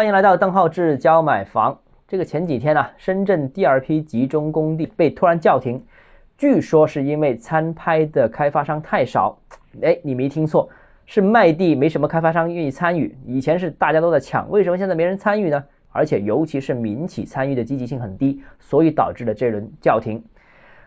[0.00, 1.78] 欢迎来到邓浩志教买房。
[2.08, 5.84] 这个前几天呢，深圳第二批集中供地被突然叫停，
[6.38, 9.38] 据说是因为参拍的开发商太少。
[9.82, 10.66] 哎，你没听错，
[11.04, 13.14] 是卖地没什么开发商愿意参与。
[13.26, 15.62] 以前是大家都在抢，为什么现在没人参与呢？
[15.90, 20.24] 而且尤其是民企参与的积极性很低，所以导致了这轮叫停。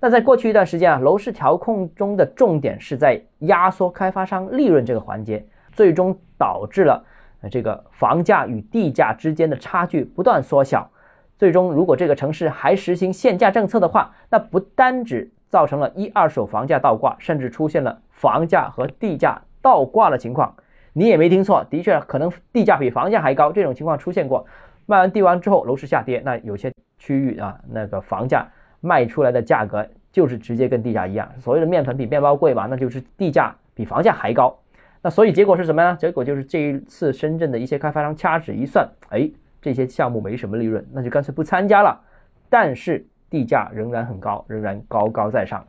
[0.00, 7.04] 那在过去一段时间啊，楼市调控中的重点是在压缩开发商利润这个环节，最终导致了。
[7.50, 10.90] 这个房价与地价之间的差距不断缩小，
[11.36, 20.54] 最终如果这个城市还实行限价政策的话，那不单只造成了一二手房价倒挂，甚至出现了房价和地价倒挂的情况。
[20.92, 24.46] 你也没听错，的确可能地价比房价还高，这种情况出现过。
[24.86, 28.46] 卖完地完之后，楼市下跌，那有些区域啊，那个房价
[28.80, 31.28] 卖出来的价格就是直接跟地价一样。
[31.38, 34.56] 所谓的面粉比面包贵嘛，那就是地价比房价还高。
[35.06, 35.96] 那所以结果是什么呢？
[36.00, 39.30] 结果就是这一次深圳的一些开发商掐指一算，哎，
[39.62, 41.96] 这些项目没什么利润，那就干脆不参加了。
[42.50, 45.64] 但是地价仍然很高，仍然高高在上。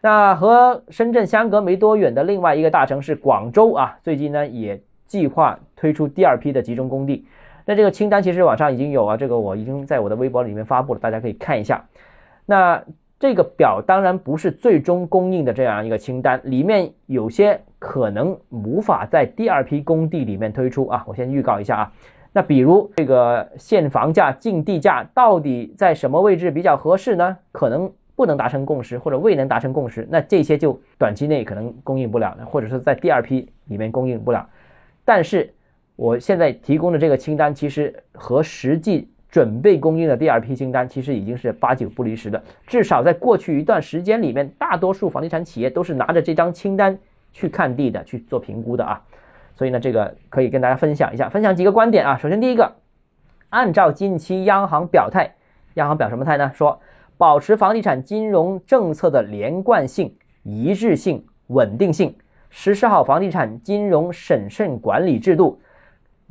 [0.00, 7.26] 那和深圳相隔没多远的另外一个大城市广州啊，最近呢也计划推出第二批的集中供地。
[7.66, 11.84] 那这个清单其实网上已经有啊，这个我已经在我的微博里面发布了，大家可以看一下。
[12.46, 12.82] 那
[13.20, 17.60] 这个表当然不是最终供应的这样一个清单，里面有些。
[17.80, 21.02] 可能无法在第二批工地里面推出啊！
[21.06, 21.92] 我先预告一下啊。
[22.30, 27.38] 那比如这个限房价、竞地价到底在什么位置比较合适呢？
[27.52, 34.46] 可能不能达成共识，或者未能达成共识，那这些就短期内可能供应不了，或者是在第二批里面供应不了。
[35.06, 35.50] 但是
[35.96, 42.42] 我现在提供的这个清单，其实和实际准备供应的第二批清单，其实已经是八九不离十的。
[42.66, 46.98] 至少在过去一段时间里面，大多数房地产企业都是拿着这张清单。
[47.32, 49.00] 去看地的去做评估的啊，
[49.54, 52.16] 所以呢，这个可以跟大家分享一下，分享几个观点啊。
[52.16, 52.72] 首先，第一个，
[53.50, 55.32] 按照近期央行表态，
[55.74, 56.50] 央行表什么态呢？
[56.52, 56.80] 说
[57.16, 62.12] 保持房地产金融政策的连贯性、一致性、稳定性，
[62.48, 65.60] 实施好房地产金融审慎管理制度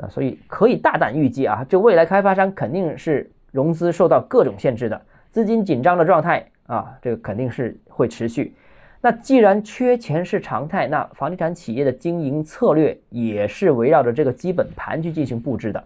[0.01, 0.09] 啊。
[0.09, 8.53] 所以可以大胆预计啊，就未来开发商肯定是融资受到各种限制的，资金紧张的状态啊，这个肯定是会持续。
[9.01, 15.81] 那既然缺钱是常态，那房地产企业的经营策略也是围绕着这个基本盘去进行布置的。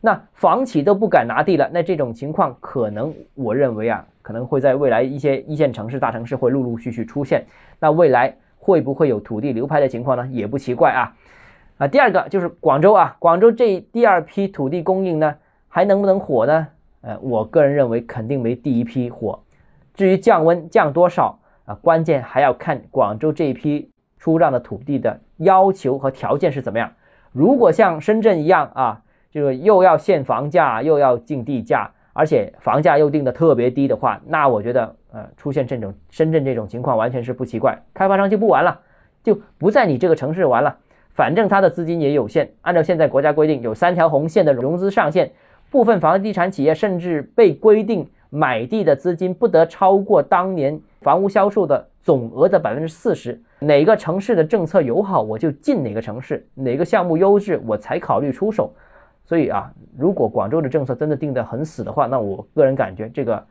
[0.00, 7.44] 那房企都不敢拿地了，那这种情况可能，我认为啊，可能会在未来一些一线城市、大城市会陆陆续续出现。
[7.80, 10.26] 那未来会不会有土地流拍的情况呢？
[10.30, 11.14] 也不奇怪啊。
[11.78, 15.36] 啊，第二个就是广州啊，广州这第二批土地供应呢，
[15.68, 16.66] 还能不能火呢？
[17.02, 19.38] 呃，我个人认为肯定没第一批火。
[19.94, 21.38] 至于降温降多少？
[21.64, 26.90] 啊，关键还要看广州这一批出让的土地的要求和条件是怎么样。
[27.30, 37.78] 如果像深圳一样啊，这个又要限房价，又要竞地价，而且房价又定的特别低的话，那我觉得呃，出现这种深圳这种情况完全是不奇怪。
[37.92, 38.80] 开发商就不玩了，
[39.22, 40.74] 就不在你这个城市玩了，
[41.18, 42.48] 反正他的资金也有限。
[42.60, 45.28] 按照现在国家规定，有三条红线的融资上限，
[45.68, 48.08] 部分房地产企业甚至被规定。
[48.30, 53.40] 买地的资金不得超过当年房屋销售的总额的百分之四十。
[53.58, 58.70] 哪个城市的政策友好，我就进哪个城市；哪个项目优质，我才考虑出手。
[59.24, 63.42] 所以啊，如果广州的政策真的定得很死的话，那我个人感觉这个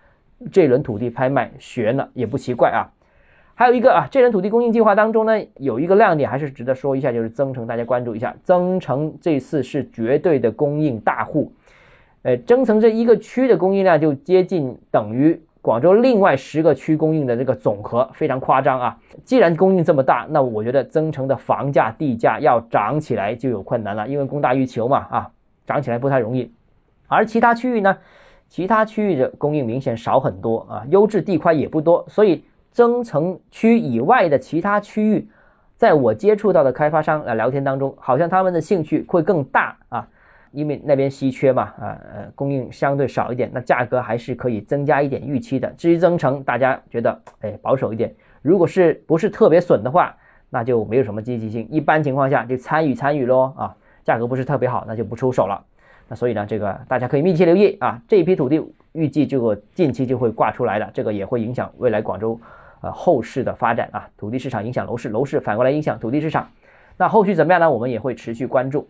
[0.51, 2.85] 这轮土地拍卖悬了也不奇怪啊。
[3.59, 11.51] 还有一个啊，这轮土地供应计划当中呢，有一个亮点还是值得说一下，就是增城，大家关注一下，增城这次是绝对的供应大户。
[12.21, 18.95] 呃，增城这一个区的供应量就接近等于广州另外十个区供应的这个总和，非常夸张啊！
[19.25, 25.31] 既然供应这么大，那我觉得增城的房价、地价要涨起来就有困难了，因为供大于求嘛，啊，
[25.65, 26.51] 涨起来不太容易。
[27.07, 27.97] 而其他区域呢，
[28.47, 32.43] 其他区域的供应明显少很多啊，优质地块也不多，所以
[32.77, 35.27] 增城区以外的其他区域，
[35.77, 40.07] 在我接触到的开发商啊聊天当中，好像他们的兴趣会更大啊。
[40.51, 45.67] 因为那边稀缺嘛，啊呃，供应相对少一点，那价格还是可以增加一点预期的。
[45.75, 48.13] 至于增城，大家觉得哎保守一点，
[48.43, 50.15] 如果是不是特别损的话，
[50.51, 51.67] 那就没有什么积极性。
[51.71, 55.59] 一般情况下就参与参与喽啊，价格不是特别好，那就不出手了。
[56.07, 58.63] 那所以呢，这个大家可以密切留意啊，这一批土地
[58.93, 62.39] 预计就近期就会挂出来的，这个也会影响未来广州
[62.81, 64.09] 呃后市的发展啊。
[64.17, 66.49] 土地市场影响楼市，楼市反过来影响土地市场，
[66.97, 67.69] 那后续怎么样呢？
[67.69, 68.87] 我们也会持续关注。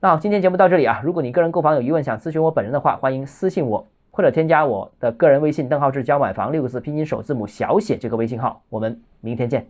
[0.00, 1.00] 那好，今天节目到这里啊。
[1.04, 8.62] 如果你个人购房有疑问，想咨询我本人的话，欢迎私信我，或者添加我的个人微信“邓浩志教买房”六个字拼音首字母小写这个微信号。
[8.68, 9.68] 我们明天见。